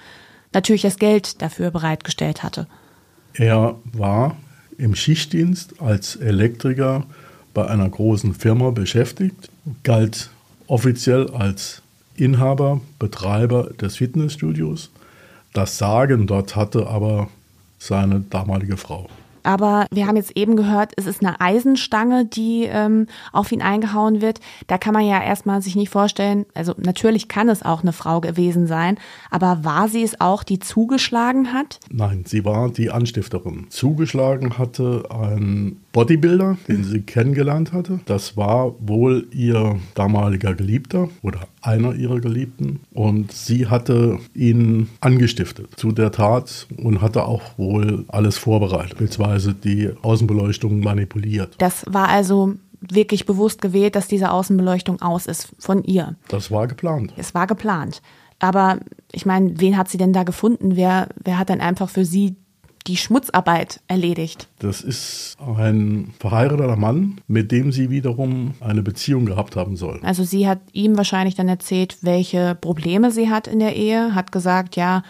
natürlich 0.53 0.83
das 0.83 0.99
Geld 0.99 1.43
dafür 1.43 1.71
bereitgestellt 1.71 2.43
hatte. 2.43 2.67
Er 3.35 3.77
war 3.93 4.37
im 4.79 4.95
Schichtdienst 4.95 5.81
als 5.81 6.17
Elektriker 6.17 7.05
bei 7.53 7.67
einer 7.69 7.89
großen 7.89 8.35
Firma 8.35 8.71
beschäftigt, 8.71 9.51
galt 9.83 10.31
offiziell 10.67 11.31
als 11.31 11.83
Inhaber, 12.17 12.81
Betreiber 12.99 13.71
des 13.81 13.97
Fitnessstudios. 13.97 14.91
Das 15.53 15.79
Sagen 15.79 16.27
dort 16.27 16.57
hatte 16.57 16.87
aber 16.87 17.29
seine 17.79 18.21
damalige 18.21 18.77
Frau. 18.77 19.09
Aber 19.45 19.87
wir 19.93 20.07
haben 20.07 20.17
jetzt 20.17 20.37
eben 20.37 20.57
gehört, 20.57 20.93
es 20.97 21.07
ist 21.07 21.25
eine 21.25 21.41
Eisenstange, 21.41 22.25
die 22.25 22.65
ähm, 22.65 23.07
auf 23.33 23.53
ihn 23.53 23.63
eingehauen 23.63 24.21
wird. 24.21 24.41
Da 24.67 24.79
kann 24.79 24.95
man 24.95 25.07
ja 25.07 25.23
erstmal 25.23 25.63
sich 25.63 25.77
nicht 25.77 25.91
vorstellen, 25.91 26.47
also 26.55 26.75
natürlich 26.79 27.29
kann 27.29 27.49
es 27.49 27.63
auch 27.63 27.83
eine 27.83 27.93
Frau 27.93 28.21
gewesen 28.21 28.67
sein, 28.67 28.99
aber 29.31 29.61
war 29.63 29.89
sie 29.89 30.03
es 30.03 30.21
auch, 30.21 30.43
die 30.43 30.59
zugeschlagen 30.59 31.53
hat? 31.53 31.79
Nein, 31.91 32.25
sie 32.27 32.45
war 32.45 32.71
die 32.71 32.91
Anstifterin. 32.91 33.67
Zugeschlagen 33.69 34.59
hatte 34.59 35.05
ein 35.11 35.77
Bodybuilder, 35.93 36.57
den 36.67 36.85
sie 36.85 37.03
kennengelernt 37.03 37.73
hatte. 37.73 38.01
Das 38.07 38.37
war 38.37 38.75
wohl 38.81 39.29
ihr 39.31 39.77
damaliger 39.95 40.55
Geliebter 40.55 41.09
oder 41.23 41.41
einer 41.61 41.95
ihrer 41.95 42.21
Geliebten. 42.21 42.81
Und 42.93 43.33
sie 43.33 43.69
hatte 43.69 44.19
ihn 44.35 44.89
angestiftet 45.01 45.69
zu 45.77 45.93
der 45.93 46.13
Tat 46.13 46.67
und 46.77 47.01
hatte 47.01 47.25
auch 47.25 47.43
wohl 47.59 48.05
alles 48.09 48.39
vorbereitet. 48.39 48.99
beziehungsweise 48.99 49.34
die 49.39 49.91
Außenbeleuchtung 50.03 50.81
manipuliert. 50.81 51.55
Das 51.59 51.85
war 51.89 52.09
also 52.09 52.55
wirklich 52.81 53.27
bewusst 53.27 53.63
gewählt, 53.63 53.97
dass 53.97 54.09
diese 54.09 54.31
Außenbeleuchtung 54.31 55.01
aus 55.01 55.27
ist 55.27 55.49
von 55.59 55.83
ihr. 55.85 56.17
Das 56.29 56.51
war 56.51 56.67
geplant. 56.67 57.13
Es 57.17 57.35
war 57.35 57.47
geplant. 57.47 58.03
Aber 58.39 58.79
ich 59.13 59.27
meine, 59.27 59.59
wen 59.61 59.77
hat 59.77 59.89
sie 59.89 59.99
denn 59.99 60.13
da 60.13 60.23
gefunden? 60.23 60.77
Wer, 60.77 61.09
wer 61.23 61.39
hat 61.39 61.51
dann 61.51 61.61
einfach 61.61 61.89
für 61.89 62.05
sie 62.05 62.37
die 62.87 62.97
Schmutzarbeit 62.97 63.81
erledigt? 63.89 64.49
Das 64.59 64.83
ist 64.83 65.37
ein 65.57 66.13
verheirateter 66.19 66.77
Mann, 66.77 67.21
mit 67.27 67.51
dem 67.51 67.73
sie 67.73 67.89
wiederum 67.91 68.55
eine 68.61 68.83
Beziehung 68.83 69.25
gehabt 69.25 69.57
haben 69.57 69.77
soll. 69.77 70.01
Also 70.03 70.25
sie 70.25 70.47
hat 70.47 70.61
ihm 70.73 70.97
wahrscheinlich 70.97 71.35
dann 71.35 71.49
erzählt, 71.49 71.99
welche 72.03 72.55
Probleme 72.55 73.11
sie 73.11 73.31
hat 73.31 73.47
in 73.47 73.61
der 73.61 73.77
Ehe, 73.77 74.15
hat 74.15 74.33
gesagt, 74.33 74.77
ja, 74.77 75.03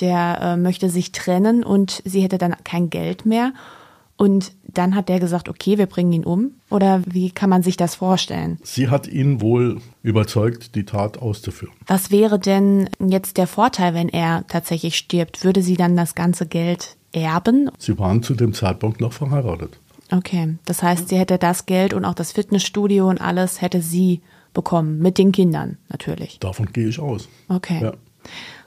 der 0.00 0.38
äh, 0.40 0.56
möchte 0.56 0.90
sich 0.90 1.12
trennen 1.12 1.64
und 1.64 2.02
sie 2.04 2.20
hätte 2.20 2.38
dann 2.38 2.56
kein 2.64 2.90
Geld 2.90 3.26
mehr. 3.26 3.52
Und 4.16 4.52
dann 4.64 4.96
hat 4.96 5.08
der 5.08 5.20
gesagt, 5.20 5.48
okay, 5.48 5.78
wir 5.78 5.86
bringen 5.86 6.12
ihn 6.12 6.24
um. 6.24 6.50
Oder 6.70 7.02
wie 7.06 7.30
kann 7.30 7.48
man 7.48 7.62
sich 7.62 7.76
das 7.76 7.94
vorstellen? 7.94 8.58
Sie 8.64 8.88
hat 8.88 9.06
ihn 9.06 9.40
wohl 9.40 9.80
überzeugt, 10.02 10.74
die 10.74 10.84
Tat 10.84 11.18
auszuführen. 11.18 11.72
Was 11.86 12.10
wäre 12.10 12.40
denn 12.40 12.90
jetzt 12.98 13.36
der 13.36 13.46
Vorteil, 13.46 13.94
wenn 13.94 14.08
er 14.08 14.44
tatsächlich 14.48 14.96
stirbt? 14.96 15.44
Würde 15.44 15.62
sie 15.62 15.76
dann 15.76 15.96
das 15.96 16.16
ganze 16.16 16.46
Geld 16.46 16.96
erben? 17.12 17.70
Sie 17.78 17.96
waren 17.96 18.24
zu 18.24 18.34
dem 18.34 18.54
Zeitpunkt 18.54 19.00
noch 19.00 19.12
verheiratet. 19.12 19.78
Okay, 20.10 20.56
das 20.64 20.82
heißt, 20.82 21.08
sie 21.08 21.16
hätte 21.16 21.38
das 21.38 21.66
Geld 21.66 21.94
und 21.94 22.04
auch 22.04 22.14
das 22.14 22.32
Fitnessstudio 22.32 23.08
und 23.08 23.20
alles 23.20 23.60
hätte 23.60 23.82
sie 23.82 24.22
bekommen, 24.52 24.98
mit 24.98 25.18
den 25.18 25.30
Kindern 25.30 25.76
natürlich. 25.90 26.40
Davon 26.40 26.72
gehe 26.72 26.88
ich 26.88 26.98
aus. 26.98 27.28
Okay. 27.48 27.82
Ja. 27.82 27.92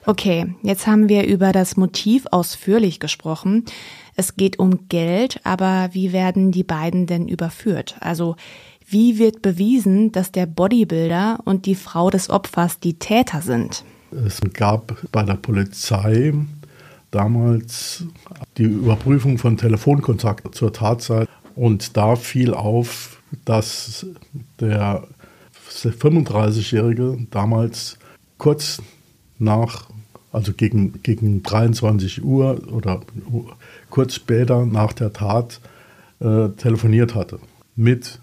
Okay, 0.04 0.54
jetzt 0.62 0.86
haben 0.86 1.08
wir 1.08 1.26
über 1.26 1.52
das 1.52 1.76
Motiv 1.76 2.26
ausführlich 2.30 2.98
gesprochen. 2.98 3.64
Es 4.16 4.36
geht 4.36 4.58
um 4.58 4.88
Geld, 4.88 5.40
aber 5.44 5.90
wie 5.92 6.12
werden 6.12 6.50
die 6.50 6.64
beiden 6.64 7.06
denn 7.06 7.28
überführt? 7.28 7.96
Also 8.00 8.36
wie 8.86 9.18
wird 9.18 9.42
bewiesen, 9.42 10.10
dass 10.10 10.32
der 10.32 10.46
Bodybuilder 10.46 11.38
und 11.44 11.66
die 11.66 11.76
Frau 11.76 12.10
des 12.10 12.30
Opfers 12.30 12.80
die 12.80 12.98
Täter 12.98 13.42
sind? 13.42 13.84
Es 14.10 14.40
gab 14.52 14.96
bei 15.12 15.22
der 15.22 15.34
Polizei 15.34 16.34
damals 17.10 18.04
die 18.58 18.64
Überprüfung 18.64 19.38
von 19.38 19.56
Telefonkontakt 19.56 20.54
zur 20.54 20.72
Tatzeit 20.72 21.28
und 21.54 21.96
da 21.96 22.16
fiel 22.16 22.52
auf, 22.54 23.22
dass 23.44 24.04
der 24.60 25.04
35-Jährige 25.70 27.18
damals 27.30 27.98
kurz 28.36 28.82
nach, 29.42 29.88
also 30.32 30.52
gegen, 30.52 31.02
gegen 31.02 31.42
23 31.42 32.24
Uhr 32.24 32.62
oder 32.72 33.00
kurz 33.90 34.14
später 34.14 34.64
nach 34.64 34.92
der 34.92 35.12
Tat 35.12 35.60
äh, 36.20 36.48
telefoniert 36.50 37.14
hatte 37.14 37.38
mit 37.76 38.20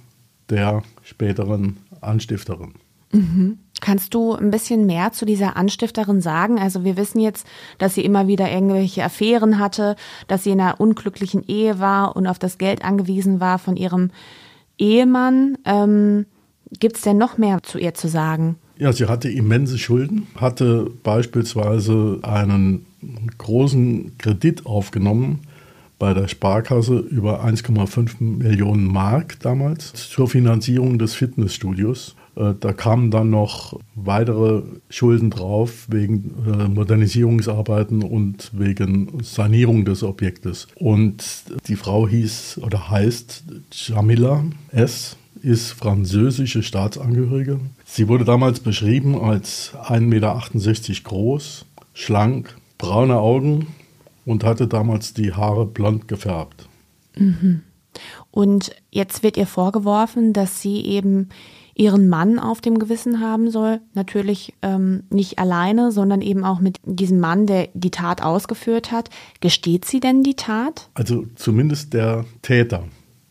der 0.49 0.83
späteren 1.03 1.77
Anstifterin. 2.01 2.73
Mhm. 3.11 3.59
Kannst 3.81 4.13
du 4.13 4.33
ein 4.33 4.51
bisschen 4.51 4.85
mehr 4.85 5.13
zu 5.13 5.25
dieser 5.25 5.55
Anstifterin 5.55 6.21
sagen? 6.21 6.59
Also 6.59 6.83
wir 6.83 6.97
wissen 6.97 7.19
jetzt, 7.19 7.47
dass 7.77 7.95
sie 7.95 8.03
immer 8.03 8.27
wieder 8.27 8.51
irgendwelche 8.51 9.03
Affären 9.03 9.57
hatte, 9.57 9.95
dass 10.27 10.43
sie 10.43 10.51
in 10.51 10.59
einer 10.59 10.79
unglücklichen 10.79 11.43
Ehe 11.47 11.79
war 11.79 12.15
und 12.15 12.27
auf 12.27 12.39
das 12.39 12.57
Geld 12.57 12.83
angewiesen 12.83 13.39
war 13.39 13.57
von 13.57 13.77
ihrem 13.77 14.11
Ehemann. 14.77 15.57
Ähm, 15.65 16.25
Gibt 16.79 16.97
es 16.97 17.01
denn 17.03 17.17
noch 17.17 17.38
mehr 17.38 17.63
zu 17.63 17.79
ihr 17.79 17.93
zu 17.93 18.07
sagen? 18.09 18.57
Ja, 18.79 18.93
sie 18.93 19.07
hatte 19.07 19.29
immense 19.29 19.77
Schulden, 19.77 20.27
hatte 20.36 20.89
beispielsweise 21.03 22.19
einen 22.21 22.86
großen 23.38 24.17
Kredit 24.17 24.65
aufgenommen 24.65 25.41
bei 26.00 26.13
der 26.13 26.29
Sparkasse 26.29 26.98
über 26.98 27.43
1,5 27.43 28.24
Millionen 28.24 28.86
Mark 28.86 29.38
damals 29.41 29.91
zur 29.93 30.29
Finanzierung 30.29 30.98
des 30.98 31.13
Fitnessstudios. 31.13 32.15
Äh, 32.38 32.53
da 32.57 32.71
kamen 32.71 33.12
dann 33.12 33.29
noch 33.29 33.77
weitere 33.95 34.63
Schulden 34.89 35.29
drauf 35.29 35.88
wegen 35.89 36.31
äh, 36.48 36.69
Modernisierungsarbeiten 36.69 38.01
und 38.01 38.51
wegen 38.53 39.21
Sanierung 39.21 39.83
des 39.83 40.03
Objektes. 40.03 40.69
Und 40.75 41.43
die 41.67 41.75
Frau 41.75 42.07
hieß 42.07 42.62
oder 42.63 42.89
heißt 42.89 43.43
Jamila 43.71 44.45
S 44.71 45.17
ist 45.41 45.72
französische 45.72 46.63
Staatsangehörige. 46.63 47.60
Sie 47.86 48.08
wurde 48.08 48.25
damals 48.25 48.60
beschrieben 48.60 49.19
als 49.19 49.74
1,68 49.74 50.00
Meter 50.00 50.41
groß, 51.03 51.65
schlank, 51.93 52.55
braune 52.77 53.17
Augen 53.17 53.67
und 54.25 54.43
hatte 54.43 54.67
damals 54.67 55.13
die 55.13 55.34
Haare 55.34 55.65
blond 55.65 56.08
gefärbt. 56.08 56.67
Mhm. 57.15 57.62
Und 58.31 58.75
jetzt 58.91 59.24
wird 59.24 59.38
ihr 59.38 59.48
vorgeworfen, 59.48 60.34
dass 60.34 60.62
sie 60.62 60.86
eben 60.86 61.29
ihren 61.79 62.10
Mann 62.10 62.39
auf 62.39 62.60
dem 62.60 62.77
Gewissen 62.77 63.22
haben 63.22 63.50
soll. 63.51 63.79
Natürlich 63.93 64.53
ähm, 64.62 65.03
nicht 65.10 65.39
alleine, 65.39 65.91
sondern 65.91 66.22
eben 66.22 66.43
auch 66.43 66.60
mit 66.60 66.77
diesem 66.84 67.19
Mann, 67.19 67.48
der 67.48 67.69
die 67.74 67.89
Tat 67.89 68.22
ausgeführt 68.22 68.91
hat. 68.91 69.10
Gesteht 69.39 69.86
sie 69.86 70.01
denn 70.01 70.22
die 70.22 70.36
Tat? 70.36 70.89
Also 70.93 71.25
zumindest 71.36 71.93
der 71.93 72.25
Täter 72.41 72.84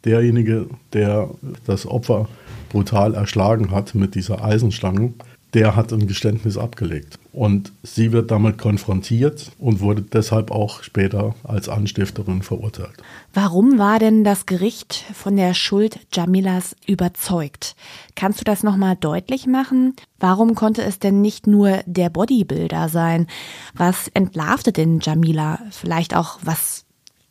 derjenige, 0.04 0.68
der 0.92 1.30
das 1.66 1.86
Opfer 1.86 2.28
brutal 2.70 3.14
erschlagen 3.14 3.70
hat 3.70 3.94
mit 3.94 4.14
dieser 4.14 4.44
Eisenstange, 4.44 5.14
der 5.54 5.76
hat 5.76 5.92
ein 5.92 6.06
Geständnis 6.06 6.58
abgelegt. 6.58 7.18
Und 7.32 7.72
sie 7.82 8.12
wird 8.12 8.30
damit 8.30 8.58
konfrontiert 8.58 9.52
und 9.58 9.80
wurde 9.80 10.02
deshalb 10.02 10.50
auch 10.50 10.82
später 10.82 11.34
als 11.44 11.68
Anstifterin 11.68 12.42
verurteilt. 12.42 12.96
Warum 13.32 13.78
war 13.78 13.98
denn 13.98 14.24
das 14.24 14.44
Gericht 14.44 15.04
von 15.14 15.36
der 15.36 15.54
Schuld 15.54 16.00
Jamilas 16.12 16.76
überzeugt? 16.86 17.76
Kannst 18.14 18.40
du 18.40 18.44
das 18.44 18.62
nochmal 18.62 18.96
deutlich 18.96 19.46
machen? 19.46 19.94
Warum 20.18 20.54
konnte 20.54 20.82
es 20.82 20.98
denn 20.98 21.22
nicht 21.22 21.46
nur 21.46 21.80
der 21.86 22.10
Bodybuilder 22.10 22.88
sein? 22.88 23.26
Was 23.74 24.08
entlarvte 24.08 24.72
denn 24.72 25.00
Jamila? 25.00 25.60
Vielleicht 25.70 26.14
auch, 26.14 26.40
was 26.42 26.84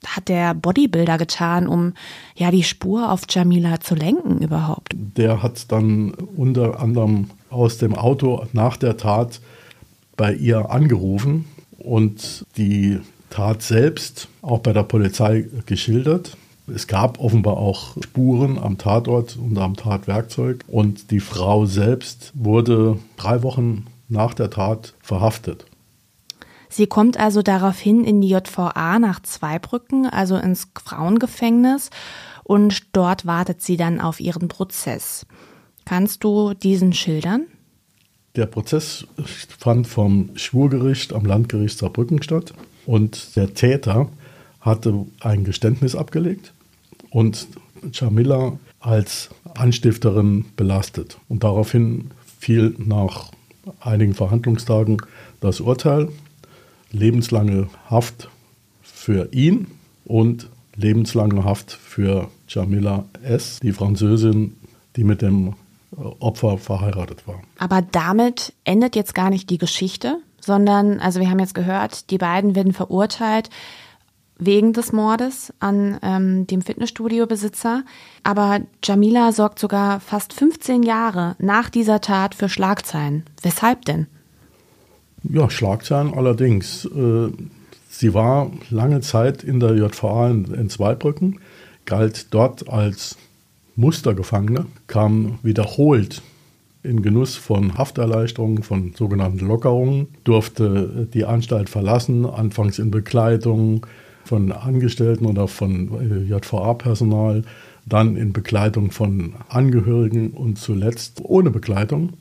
hat 0.06 0.30
der 0.30 0.54
Bodybuilder 0.54 1.18
getan, 1.18 1.68
um 1.68 1.94
ja 2.36 2.52
die 2.52 2.64
Spur 2.64 3.12
auf 3.12 3.24
Jamila 3.30 3.80
zu 3.80 3.96
lenken 3.96 4.42
überhaupt? 4.42 4.94
Der 4.96 5.42
hat 5.42 5.72
dann 5.72 6.12
unter 6.12 6.80
anderem 6.80 7.30
aus 7.50 7.78
dem 7.78 7.96
Auto 7.96 8.46
nach 8.54 8.78
der 8.78 8.98
Tat 8.98 9.42
bei 10.16 10.34
ihr 10.34 10.72
angerufen 10.72 11.46
und 11.78 12.46
die 12.58 13.00
Tat 13.30 13.62
selbst 13.62 14.28
auch 14.42 14.60
bei 14.60 14.74
der 14.74 14.84
Polizei 14.84 15.46
geschildert. 15.66 16.38
Es 16.74 16.88
gab 16.88 17.20
offenbar 17.20 17.58
auch 17.58 17.96
Spuren 18.04 18.58
am 18.60 18.78
Tatort 18.78 19.38
und 19.38 19.58
am 19.58 19.76
Tatwerkzeug 19.76 20.64
und 20.68 21.12
die 21.12 21.22
Frau 21.22 21.66
selbst 21.66 22.32
wurde 22.36 23.00
drei 23.16 23.42
Wochen 23.44 23.86
nach 24.10 24.34
der 24.34 24.50
Tat 24.50 24.94
verhaftet. 25.02 25.66
Sie 26.78 26.86
kommt 26.86 27.20
also 27.20 27.42
daraufhin 27.42 28.04
in 28.04 28.22
die 28.22 28.30
JVA 28.30 29.00
nach 29.00 29.24
Zweibrücken, 29.24 30.06
also 30.06 30.38
ins 30.38 30.68
Frauengefängnis, 30.80 31.90
und 32.44 32.96
dort 32.96 33.26
wartet 33.26 33.64
sie 33.64 33.78
dann 33.78 34.00
auf 34.00 34.20
ihren 34.20 34.48
Prozess. 34.48 35.26
Kannst 35.86 36.24
du 36.24 36.54
diesen 36.54 36.94
schildern? 36.94 37.48
Der 38.36 38.46
Prozess 38.46 39.08
fand 39.58 39.88
vom 39.88 40.30
Schwurgericht 40.36 41.14
am 41.14 41.26
Landgericht 41.26 41.80
Saarbrücken 41.80 42.22
statt 42.22 42.54
und 42.86 43.36
der 43.36 43.56
Täter 43.56 44.10
hatte 44.62 45.08
ein 45.22 45.46
Geständnis 45.46 45.96
abgelegt 45.96 46.54
und 47.10 47.48
Jamila 47.92 48.60
als 48.80 49.30
Anstifterin 49.56 50.46
belastet. 50.56 51.18
Und 51.28 51.44
daraufhin 51.44 52.12
fiel 52.40 52.76
nach 52.78 53.32
einigen 53.80 54.14
Verhandlungstagen 54.14 54.98
das 55.42 55.60
Urteil 55.60 56.10
lebenslange 56.92 57.70
Haft 57.90 58.30
für 58.82 59.34
ihn 59.34 59.68
und 60.06 60.50
lebenslange 60.76 61.44
Haft 61.44 61.72
für 61.72 62.30
Jamila 62.48 63.06
S., 63.24 63.60
die 63.62 63.74
Französin, 63.74 64.56
die 64.96 65.04
mit 65.04 65.22
dem 65.22 65.54
Opfer 66.20 66.58
verheiratet 66.58 67.28
war. 67.28 67.42
Aber 67.58 67.82
damit 67.82 68.54
endet 68.64 68.96
jetzt 68.96 69.16
gar 69.16 69.30
nicht 69.30 69.50
die 69.50 69.58
Geschichte, 69.58 70.20
sondern, 70.40 71.00
also 71.00 71.20
wir 71.20 71.30
haben 71.30 71.40
jetzt 71.40 71.56
gehört, 71.56 72.10
die 72.12 72.18
beiden 72.18 72.56
werden 72.56 72.74
verurteilt 72.74 73.50
wegen 74.40 74.74
des 74.74 74.94
Mordes 74.94 75.52
an 75.60 75.98
ähm, 76.04 76.46
dem 76.46 76.62
Fitnessstudio-Besitzer. 76.62 77.84
Aber 78.24 78.62
Jamila 78.84 79.32
sorgt 79.32 79.60
sogar 79.60 80.00
fast 80.00 80.34
15 80.34 80.84
Jahre 80.84 81.36
nach 81.40 81.70
dieser 81.70 82.02
Tat 82.02 82.36
für 82.36 82.50
Schlagzeilen. 82.50 83.24
Weshalb 83.42 83.86
denn? 83.86 84.08
Ja, 85.30 85.50
Schlagzeilen 85.50 86.14
allerdings. 86.14 86.86
Äh, 86.86 87.30
sie 87.90 88.14
war 88.14 88.52
lange 88.70 89.02
Zeit 89.02 89.44
in 89.44 89.60
der 89.60 89.76
JVA 89.76 90.30
in, 90.30 90.70
Zweibrücken, 90.70 91.40
galt 91.86 92.34
dort 92.34 92.70
als 92.70 93.18
Mustergefangene, 93.76 94.66
kam 94.88 95.40
wiederholt 95.44 96.22
in 96.84 97.02
Genuss 97.02 97.36
von 97.36 97.78
Hafterleichterungen, 97.78 98.64
von 98.64 98.94
sogenannten 98.96 99.46
Lockerungen, 99.46 100.08
durfte 100.24 101.08
die 101.14 101.26
Anstalt 101.26 101.70
verlassen, 101.70 102.26
anfangs 102.26 102.80
in 102.80 102.92
Begleitung, 102.92 103.86
von 104.24 104.52
Angestellten 104.52 105.26
oder 105.26 105.48
von 105.48 105.90
äh, 106.00 106.24
JVA-Personal, 106.24 107.44
dann 107.86 108.18
in 108.18 108.34
Begleitung 108.34 108.92
von 108.92 109.36
Angehörigen 109.48 110.32
und 110.32 110.58
zuletzt 110.58 111.22
ohne 111.24 111.50
Begleitung 111.50 112.14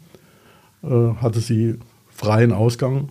äh, 0.82 0.88
hatte 1.20 1.40
sie 1.40 1.76
freien 2.16 2.52
Ausgang 2.52 3.10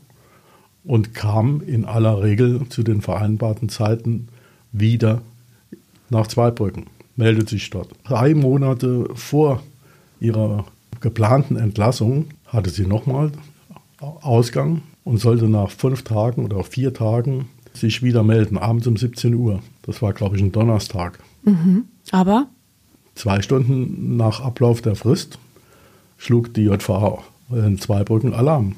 und 0.83 1.13
kam 1.13 1.62
in 1.62 1.85
aller 1.85 2.21
Regel 2.21 2.67
zu 2.69 2.83
den 2.83 3.01
vereinbarten 3.01 3.69
Zeiten 3.69 4.27
wieder 4.71 5.21
nach 6.09 6.27
Zweibrücken, 6.27 6.88
meldet 7.15 7.50
sich 7.50 7.69
dort. 7.69 7.89
Drei 8.03 8.33
Monate 8.33 9.07
vor 9.13 9.63
ihrer 10.19 10.65
geplanten 11.01 11.55
Entlassung 11.55 12.25
hatte 12.47 12.69
sie 12.69 12.85
nochmal 12.85 13.31
Ausgang 14.00 14.81
und 15.03 15.19
sollte 15.19 15.47
nach 15.50 15.69
fünf 15.69 16.03
Tagen 16.03 16.43
oder 16.45 16.63
vier 16.63 16.93
Tagen 16.93 17.47
sich 17.74 18.03
wieder 18.03 18.24
melden, 18.24 18.57
abends 18.57 18.88
um 18.88 18.97
17 18.97 19.33
Uhr. 19.35 19.62
Das 19.83 20.01
war, 20.01 20.13
glaube 20.13 20.35
ich, 20.35 20.41
ein 20.41 20.51
Donnerstag. 20.51 21.19
Mhm. 21.43 21.85
Aber? 22.12 22.47
Zwei 23.15 23.41
Stunden 23.41 24.17
nach 24.17 24.41
Ablauf 24.41 24.81
der 24.81 24.95
Frist 24.95 25.39
schlug 26.17 26.53
die 26.53 26.63
JVA 26.63 27.24
in 27.51 27.77
Zweibrücken 27.79 28.33
Alarm. 28.33 28.75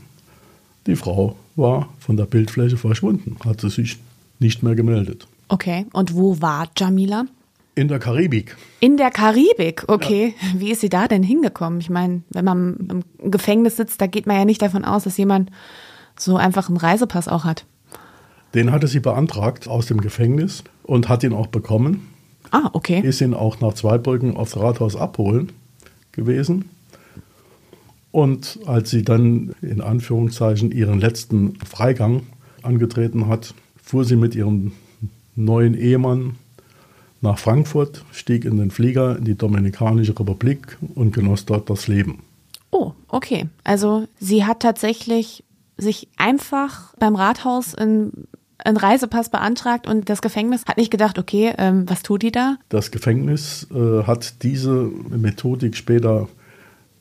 Die 0.88 0.96
Frau 0.96 1.36
war 1.56 1.90
von 2.00 2.18
der 2.18 2.26
Bildfläche 2.26 2.78
verschwunden, 2.78 3.36
hatte 3.46 3.70
sich 3.70 3.98
nicht 4.40 4.64
mehr 4.64 4.76
gemeldet. 4.76 5.28
Okay, 5.50 5.86
und 5.94 6.16
wo 6.16 6.42
war 6.42 6.70
Jamila? 6.78 7.26
In 7.76 7.90
der 7.90 8.00
Karibik. 8.00 8.58
In 8.80 8.98
der 8.98 9.12
Karibik, 9.12 9.84
okay. 9.88 10.34
Ja. 10.42 10.60
Wie 10.60 10.72
ist 10.72 10.82
sie 10.82 10.90
da 10.90 11.08
denn 11.08 11.24
hingekommen? 11.24 11.80
Ich 11.80 11.90
meine, 11.90 12.24
wenn 12.30 12.46
man 12.46 13.04
im 13.22 13.32
Gefängnis 13.32 13.78
sitzt, 13.78 14.02
da 14.02 14.08
geht 14.08 14.26
man 14.26 14.38
ja 14.38 14.46
nicht 14.46 14.62
davon 14.62 14.84
aus, 14.84 15.04
dass 15.04 15.18
jemand 15.18 15.52
so 16.18 16.38
einfach 16.38 16.70
einen 16.70 16.78
Reisepass 16.78 17.28
auch 17.28 17.44
hat. 17.44 17.66
Den 18.56 18.72
hatte 18.72 18.88
sie 18.88 19.00
beantragt 19.00 19.68
aus 19.68 19.86
dem 19.86 20.02
Gefängnis 20.02 20.64
und 20.84 21.10
hat 21.10 21.24
ihn 21.24 21.34
auch 21.34 21.48
bekommen. 21.48 22.08
Ah, 22.52 22.70
okay. 22.74 23.02
Ist 23.02 23.22
ihn 23.22 23.34
auch 23.34 23.60
nach 23.60 23.74
Zweibrücken 23.74 24.38
aufs 24.38 24.58
Rathaus 24.58 24.96
abholen 24.96 25.52
gewesen. 26.14 26.70
Und 28.12 28.60
als 28.66 28.90
sie 28.90 29.04
dann 29.04 29.54
in 29.62 29.82
Anführungszeichen 29.82 30.72
ihren 30.72 31.00
letzten 31.00 31.56
Freigang 31.58 32.24
angetreten 32.62 33.28
hat, 33.28 33.54
fuhr 33.82 34.06
sie 34.06 34.16
mit 34.16 34.36
ihrem 34.36 34.72
neuen 35.36 35.74
Ehemann 35.76 36.36
nach 37.22 37.40
Frankfurt, 37.40 38.04
stieg 38.12 38.46
in 38.46 38.58
den 38.58 38.72
Flieger 38.72 39.18
in 39.18 39.26
die 39.26 39.36
Dominikanische 39.36 40.18
Republik 40.20 40.78
und 40.96 41.14
genoss 41.14 41.46
dort 41.46 41.70
das 41.70 41.88
Leben. 41.88 42.20
Oh, 42.72 42.94
okay. 43.08 43.48
Also 43.64 44.08
sie 44.20 44.46
hat 44.46 44.62
tatsächlich 44.62 45.44
sich 45.78 46.08
einfach 46.18 46.94
beim 47.00 47.16
Rathaus 47.16 47.74
in 47.74 48.12
einen 48.64 48.78
Reisepass 48.78 49.30
beantragt 49.30 49.88
und 49.88 50.10
das 50.10 50.22
Gefängnis 50.22 50.64
hat 50.68 50.78
nicht 50.78 50.92
gedacht, 50.92 51.20
okay, 51.20 51.54
ähm, 51.58 51.88
was 51.88 52.02
tut 52.02 52.24
die 52.24 52.32
da? 52.32 52.58
Das 52.70 52.92
Gefängnis 52.92 53.68
äh, 53.72 54.04
hat 54.04 54.44
diese 54.44 54.90
Methodik 55.10 55.76
später 55.78 56.28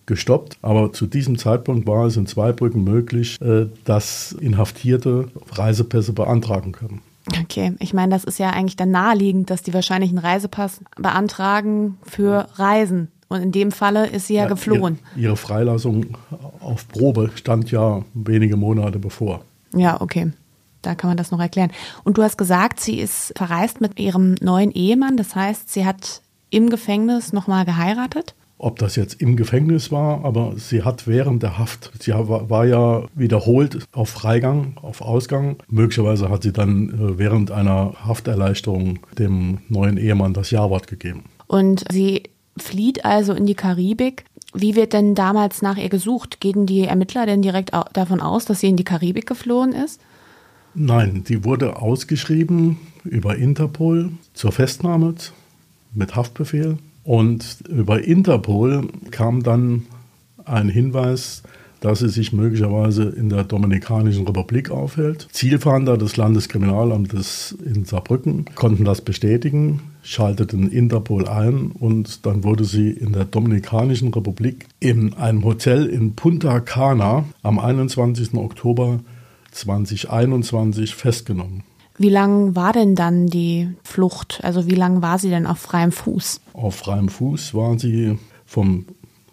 gestoppt, 0.06 0.56
aber 0.62 0.92
zu 0.92 1.06
diesem 1.06 1.36
Zeitpunkt 1.36 1.86
war 1.86 2.06
es 2.06 2.16
in 2.16 2.26
Zweibrücken 2.26 2.84
möglich, 2.84 3.40
äh, 3.40 3.66
dass 3.84 4.32
Inhaftierte 4.32 5.28
Reisepässe 5.52 6.12
beantragen 6.12 6.72
können. 6.72 7.02
Okay, 7.42 7.74
ich 7.80 7.92
meine, 7.92 8.12
das 8.12 8.24
ist 8.24 8.38
ja 8.38 8.50
eigentlich 8.50 8.76
dann 8.76 8.92
naheliegend, 8.92 9.50
dass 9.50 9.62
die 9.62 9.74
wahrscheinlich 9.74 10.10
einen 10.10 10.18
Reisepass 10.18 10.80
beantragen 10.96 11.98
für 12.02 12.48
Reisen. 12.54 13.08
Und 13.28 13.42
in 13.42 13.50
dem 13.50 13.72
Falle 13.72 14.06
ist 14.06 14.28
sie 14.28 14.34
ja, 14.34 14.42
ja 14.42 14.48
geflohen. 14.48 15.00
Ihre, 15.16 15.24
ihre 15.24 15.36
Freilassung 15.36 16.06
auf 16.60 16.86
Probe 16.86 17.30
stand 17.34 17.72
ja 17.72 18.02
wenige 18.14 18.56
Monate 18.56 19.00
bevor. 19.00 19.42
Ja, 19.74 20.00
okay. 20.00 20.30
Da 20.82 20.94
kann 20.94 21.10
man 21.10 21.16
das 21.16 21.32
noch 21.32 21.40
erklären. 21.40 21.72
Und 22.04 22.16
du 22.16 22.22
hast 22.22 22.38
gesagt, 22.38 22.78
sie 22.78 23.00
ist 23.00 23.32
verreist 23.36 23.80
mit 23.80 23.98
ihrem 23.98 24.36
neuen 24.40 24.70
Ehemann. 24.70 25.16
Das 25.16 25.34
heißt, 25.34 25.72
sie 25.72 25.84
hat 25.84 26.22
im 26.50 26.70
Gefängnis 26.70 27.32
nochmal 27.32 27.64
geheiratet? 27.64 28.35
Ob 28.58 28.78
das 28.78 28.96
jetzt 28.96 29.20
im 29.20 29.36
Gefängnis 29.36 29.92
war, 29.92 30.24
aber 30.24 30.54
sie 30.56 30.82
hat 30.82 31.06
während 31.06 31.42
der 31.42 31.58
Haft, 31.58 31.90
sie 32.00 32.12
war, 32.12 32.66
ja 32.66 33.04
wiederholt 33.14 33.86
auf 33.92 34.08
Freigang, 34.08 34.74
auf 34.80 35.02
Ausgang. 35.02 35.56
Möglicherweise 35.68 36.30
hat 36.30 36.42
sie 36.42 36.52
dann 36.52 36.88
äh, 36.88 37.18
während 37.18 37.50
einer 37.50 37.94
Hafterleichterung 38.06 39.00
dem 39.18 39.58
neuen 39.68 39.98
Ehemann 39.98 40.32
das 40.32 40.50
Ja-Wort 40.50 40.86
gegeben. 40.86 41.24
Und 41.46 41.84
sie 41.90 42.24
flieht 42.56 43.04
also 43.04 43.34
in 43.34 43.46
die 43.46 43.54
Karibik. 43.54 44.24
Wie 44.54 44.74
wird 44.74 44.94
denn 44.94 45.14
damals 45.14 45.60
nach 45.60 45.76
ihr 45.76 45.90
gesucht? 45.90 46.40
Gehen 46.40 46.64
die 46.64 46.84
Ermittler 46.84 47.26
denn 47.26 47.42
direkt 47.42 47.72
davon 47.92 48.20
aus, 48.20 48.46
dass 48.46 48.60
sie 48.60 48.68
in 48.68 48.76
die 48.76 48.84
Karibik 48.84 49.26
geflohen 49.26 49.72
ist? 49.72 50.00
Nein, 50.74 51.24
die 51.28 51.44
wurde 51.44 51.76
ausgeschrieben 51.76 52.78
über 53.04 53.36
Interpol 53.36 54.12
zur 54.32 54.52
Festnahme 54.52 55.14
mit 55.94 56.16
Haftbefehl 56.16 56.78
und 57.06 57.58
über 57.68 58.02
Interpol 58.02 58.88
kam 59.12 59.44
dann 59.44 59.86
ein 60.44 60.68
Hinweis, 60.68 61.44
dass 61.78 62.00
sie 62.00 62.08
sich 62.08 62.32
möglicherweise 62.32 63.04
in 63.04 63.28
der 63.28 63.44
Dominikanischen 63.44 64.26
Republik 64.26 64.72
aufhält. 64.72 65.28
Zielfahnder 65.30 65.98
des 65.98 66.16
Landeskriminalamtes 66.16 67.56
in 67.64 67.84
Saarbrücken 67.84 68.46
konnten 68.56 68.84
das 68.84 69.02
bestätigen, 69.02 69.82
schalteten 70.02 70.68
Interpol 70.68 71.28
ein 71.28 71.70
und 71.70 72.26
dann 72.26 72.42
wurde 72.42 72.64
sie 72.64 72.90
in 72.90 73.12
der 73.12 73.24
Dominikanischen 73.24 74.12
Republik 74.12 74.66
in 74.80 75.14
einem 75.14 75.44
Hotel 75.44 75.86
in 75.86 76.16
Punta 76.16 76.58
Cana 76.58 77.24
am 77.44 77.60
21. 77.60 78.34
Oktober 78.34 78.98
2021 79.52 80.96
festgenommen. 80.96 81.62
Wie 81.98 82.10
lang 82.10 82.54
war 82.54 82.72
denn 82.72 82.94
dann 82.94 83.26
die 83.26 83.68
Flucht? 83.82 84.40
Also 84.42 84.66
wie 84.66 84.74
lang 84.74 85.02
war 85.02 85.18
sie 85.18 85.30
denn 85.30 85.46
auf 85.46 85.58
freiem 85.58 85.92
Fuß? 85.92 86.40
Auf 86.52 86.76
freiem 86.76 87.08
Fuß 87.08 87.54
waren 87.54 87.78
sie 87.78 88.18
vom 88.44 88.84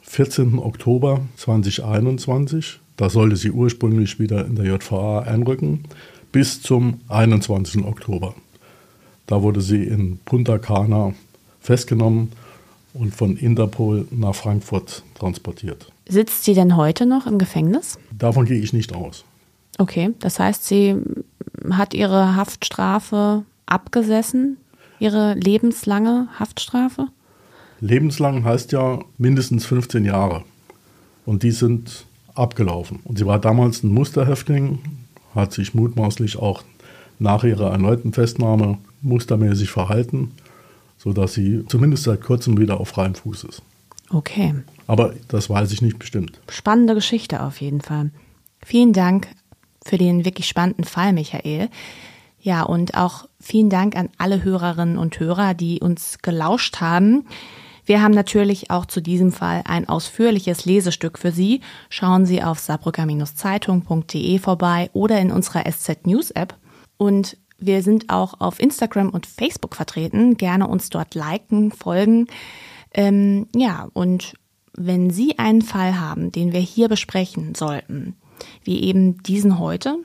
14. 0.03 0.59
Oktober 0.59 1.21
2021, 1.37 2.79
da 2.97 3.09
sollte 3.09 3.35
sie 3.35 3.51
ursprünglich 3.51 4.19
wieder 4.19 4.45
in 4.45 4.55
der 4.55 4.65
JVA 4.65 5.19
einrücken, 5.19 5.83
bis 6.31 6.61
zum 6.61 7.01
21. 7.09 7.83
Oktober. 7.83 8.35
Da 9.27 9.41
wurde 9.41 9.61
sie 9.61 9.83
in 9.83 10.19
Punta 10.25 10.57
Cana 10.57 11.13
festgenommen 11.59 12.31
und 12.93 13.15
von 13.15 13.37
Interpol 13.37 14.07
nach 14.11 14.35
Frankfurt 14.35 15.03
transportiert. 15.15 15.91
Sitzt 16.07 16.43
sie 16.43 16.53
denn 16.53 16.75
heute 16.77 17.05
noch 17.05 17.25
im 17.25 17.39
Gefängnis? 17.39 17.97
Davon 18.11 18.45
gehe 18.45 18.59
ich 18.59 18.73
nicht 18.73 18.93
aus. 18.93 19.23
Okay, 19.79 20.11
das 20.19 20.39
heißt, 20.39 20.65
sie 20.65 20.95
hat 21.71 21.93
ihre 21.93 22.35
Haftstrafe 22.35 23.43
abgesessen, 23.65 24.57
ihre 24.99 25.33
lebenslange 25.35 26.27
Haftstrafe? 26.39 27.07
Lebenslang 27.79 28.43
heißt 28.43 28.71
ja 28.71 28.99
mindestens 29.17 29.65
15 29.65 30.05
Jahre. 30.05 30.43
Und 31.25 31.43
die 31.43 31.51
sind 31.51 32.05
abgelaufen. 32.35 32.99
Und 33.03 33.17
sie 33.17 33.25
war 33.25 33.39
damals 33.39 33.83
ein 33.83 33.93
Musterhäftling, 33.93 34.79
hat 35.35 35.53
sich 35.53 35.73
mutmaßlich 35.73 36.37
auch 36.37 36.63
nach 37.19 37.43
ihrer 37.43 37.71
erneuten 37.71 38.13
Festnahme 38.13 38.77
mustermäßig 39.01 39.69
verhalten, 39.69 40.31
sodass 40.97 41.33
sie 41.33 41.65
zumindest 41.67 42.03
seit 42.03 42.21
kurzem 42.21 42.57
wieder 42.57 42.79
auf 42.79 42.89
freiem 42.89 43.15
Fuß 43.15 43.43
ist. 43.45 43.61
Okay. 44.09 44.53
Aber 44.87 45.13
das 45.27 45.49
weiß 45.49 45.71
ich 45.71 45.81
nicht 45.81 45.99
bestimmt. 45.99 46.39
Spannende 46.49 46.95
Geschichte 46.95 47.41
auf 47.41 47.61
jeden 47.61 47.81
Fall. 47.81 48.11
Vielen 48.65 48.93
Dank 48.93 49.27
für 49.85 49.97
den 49.97 50.25
wirklich 50.25 50.47
spannenden 50.47 50.83
Fall, 50.83 51.13
Michael. 51.13 51.69
Ja, 52.39 52.63
und 52.63 52.95
auch 52.95 53.25
vielen 53.39 53.69
Dank 53.69 53.95
an 53.95 54.09
alle 54.17 54.43
Hörerinnen 54.43 54.97
und 54.97 55.19
Hörer, 55.19 55.53
die 55.53 55.79
uns 55.79 56.17
gelauscht 56.21 56.81
haben. 56.81 57.25
Wir 57.85 58.01
haben 58.01 58.13
natürlich 58.13 58.71
auch 58.71 58.85
zu 58.85 59.01
diesem 59.01 59.31
Fall 59.31 59.61
ein 59.65 59.87
ausführliches 59.89 60.65
Lesestück 60.65 61.19
für 61.19 61.31
Sie. 61.31 61.61
Schauen 61.89 62.25
Sie 62.25 62.41
auf 62.43 62.59
saarbrücker-zeitung.de 62.59 64.39
vorbei 64.39 64.89
oder 64.93 65.19
in 65.19 65.31
unserer 65.31 65.69
SZ 65.69 66.05
News 66.05 66.31
App. 66.31 66.55
Und 66.97 67.37
wir 67.57 67.81
sind 67.81 68.09
auch 68.09 68.39
auf 68.39 68.59
Instagram 68.59 69.09
und 69.09 69.25
Facebook 69.25 69.75
vertreten. 69.75 70.37
Gerne 70.37 70.67
uns 70.67 70.89
dort 70.89 71.15
liken, 71.15 71.71
folgen. 71.71 72.27
Ähm, 72.93 73.47
ja, 73.55 73.89
und 73.93 74.33
wenn 74.75 75.09
Sie 75.09 75.37
einen 75.39 75.61
Fall 75.61 75.99
haben, 75.99 76.31
den 76.31 76.51
wir 76.51 76.59
hier 76.59 76.89
besprechen 76.89 77.55
sollten, 77.55 78.15
wie 78.63 78.83
eben 78.83 79.21
diesen 79.23 79.59
heute, 79.59 79.97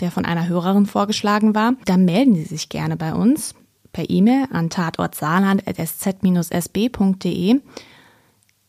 der 0.00 0.10
von 0.10 0.24
einer 0.24 0.48
Hörerin 0.48 0.86
vorgeschlagen 0.86 1.54
war, 1.54 1.74
dann 1.84 2.04
melden 2.04 2.34
Sie 2.34 2.42
sich 2.44 2.68
gerne 2.68 2.96
bei 2.96 3.14
uns 3.14 3.54
per 3.92 4.10
E-Mail 4.10 4.46
an 4.52 4.70
tatortsaarland.sz-sb.de. 4.70 7.60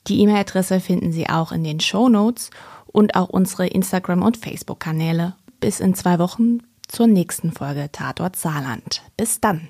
Die 0.08 0.22
E-Mail-Adresse 0.22 0.80
finden 0.80 1.12
Sie 1.12 1.28
auch 1.28 1.52
in 1.52 1.64
den 1.64 1.80
Show 1.80 2.10
Notes 2.10 2.52
und 2.86 3.16
auch 3.16 3.30
unsere 3.30 3.66
Instagram- 3.68 4.22
und 4.22 4.38
Facebook-Kanäle. 4.38 5.34
Bis 5.60 5.80
in 5.80 5.96
zwei 5.96 6.20
Wochen 6.20 6.60
zur 6.88 7.08
nächsten 7.08 7.52
Folge 7.52 7.90
Tatort 7.92 8.36
Saarland. 8.36 9.02
Bis 9.18 9.42
dann. 9.42 9.70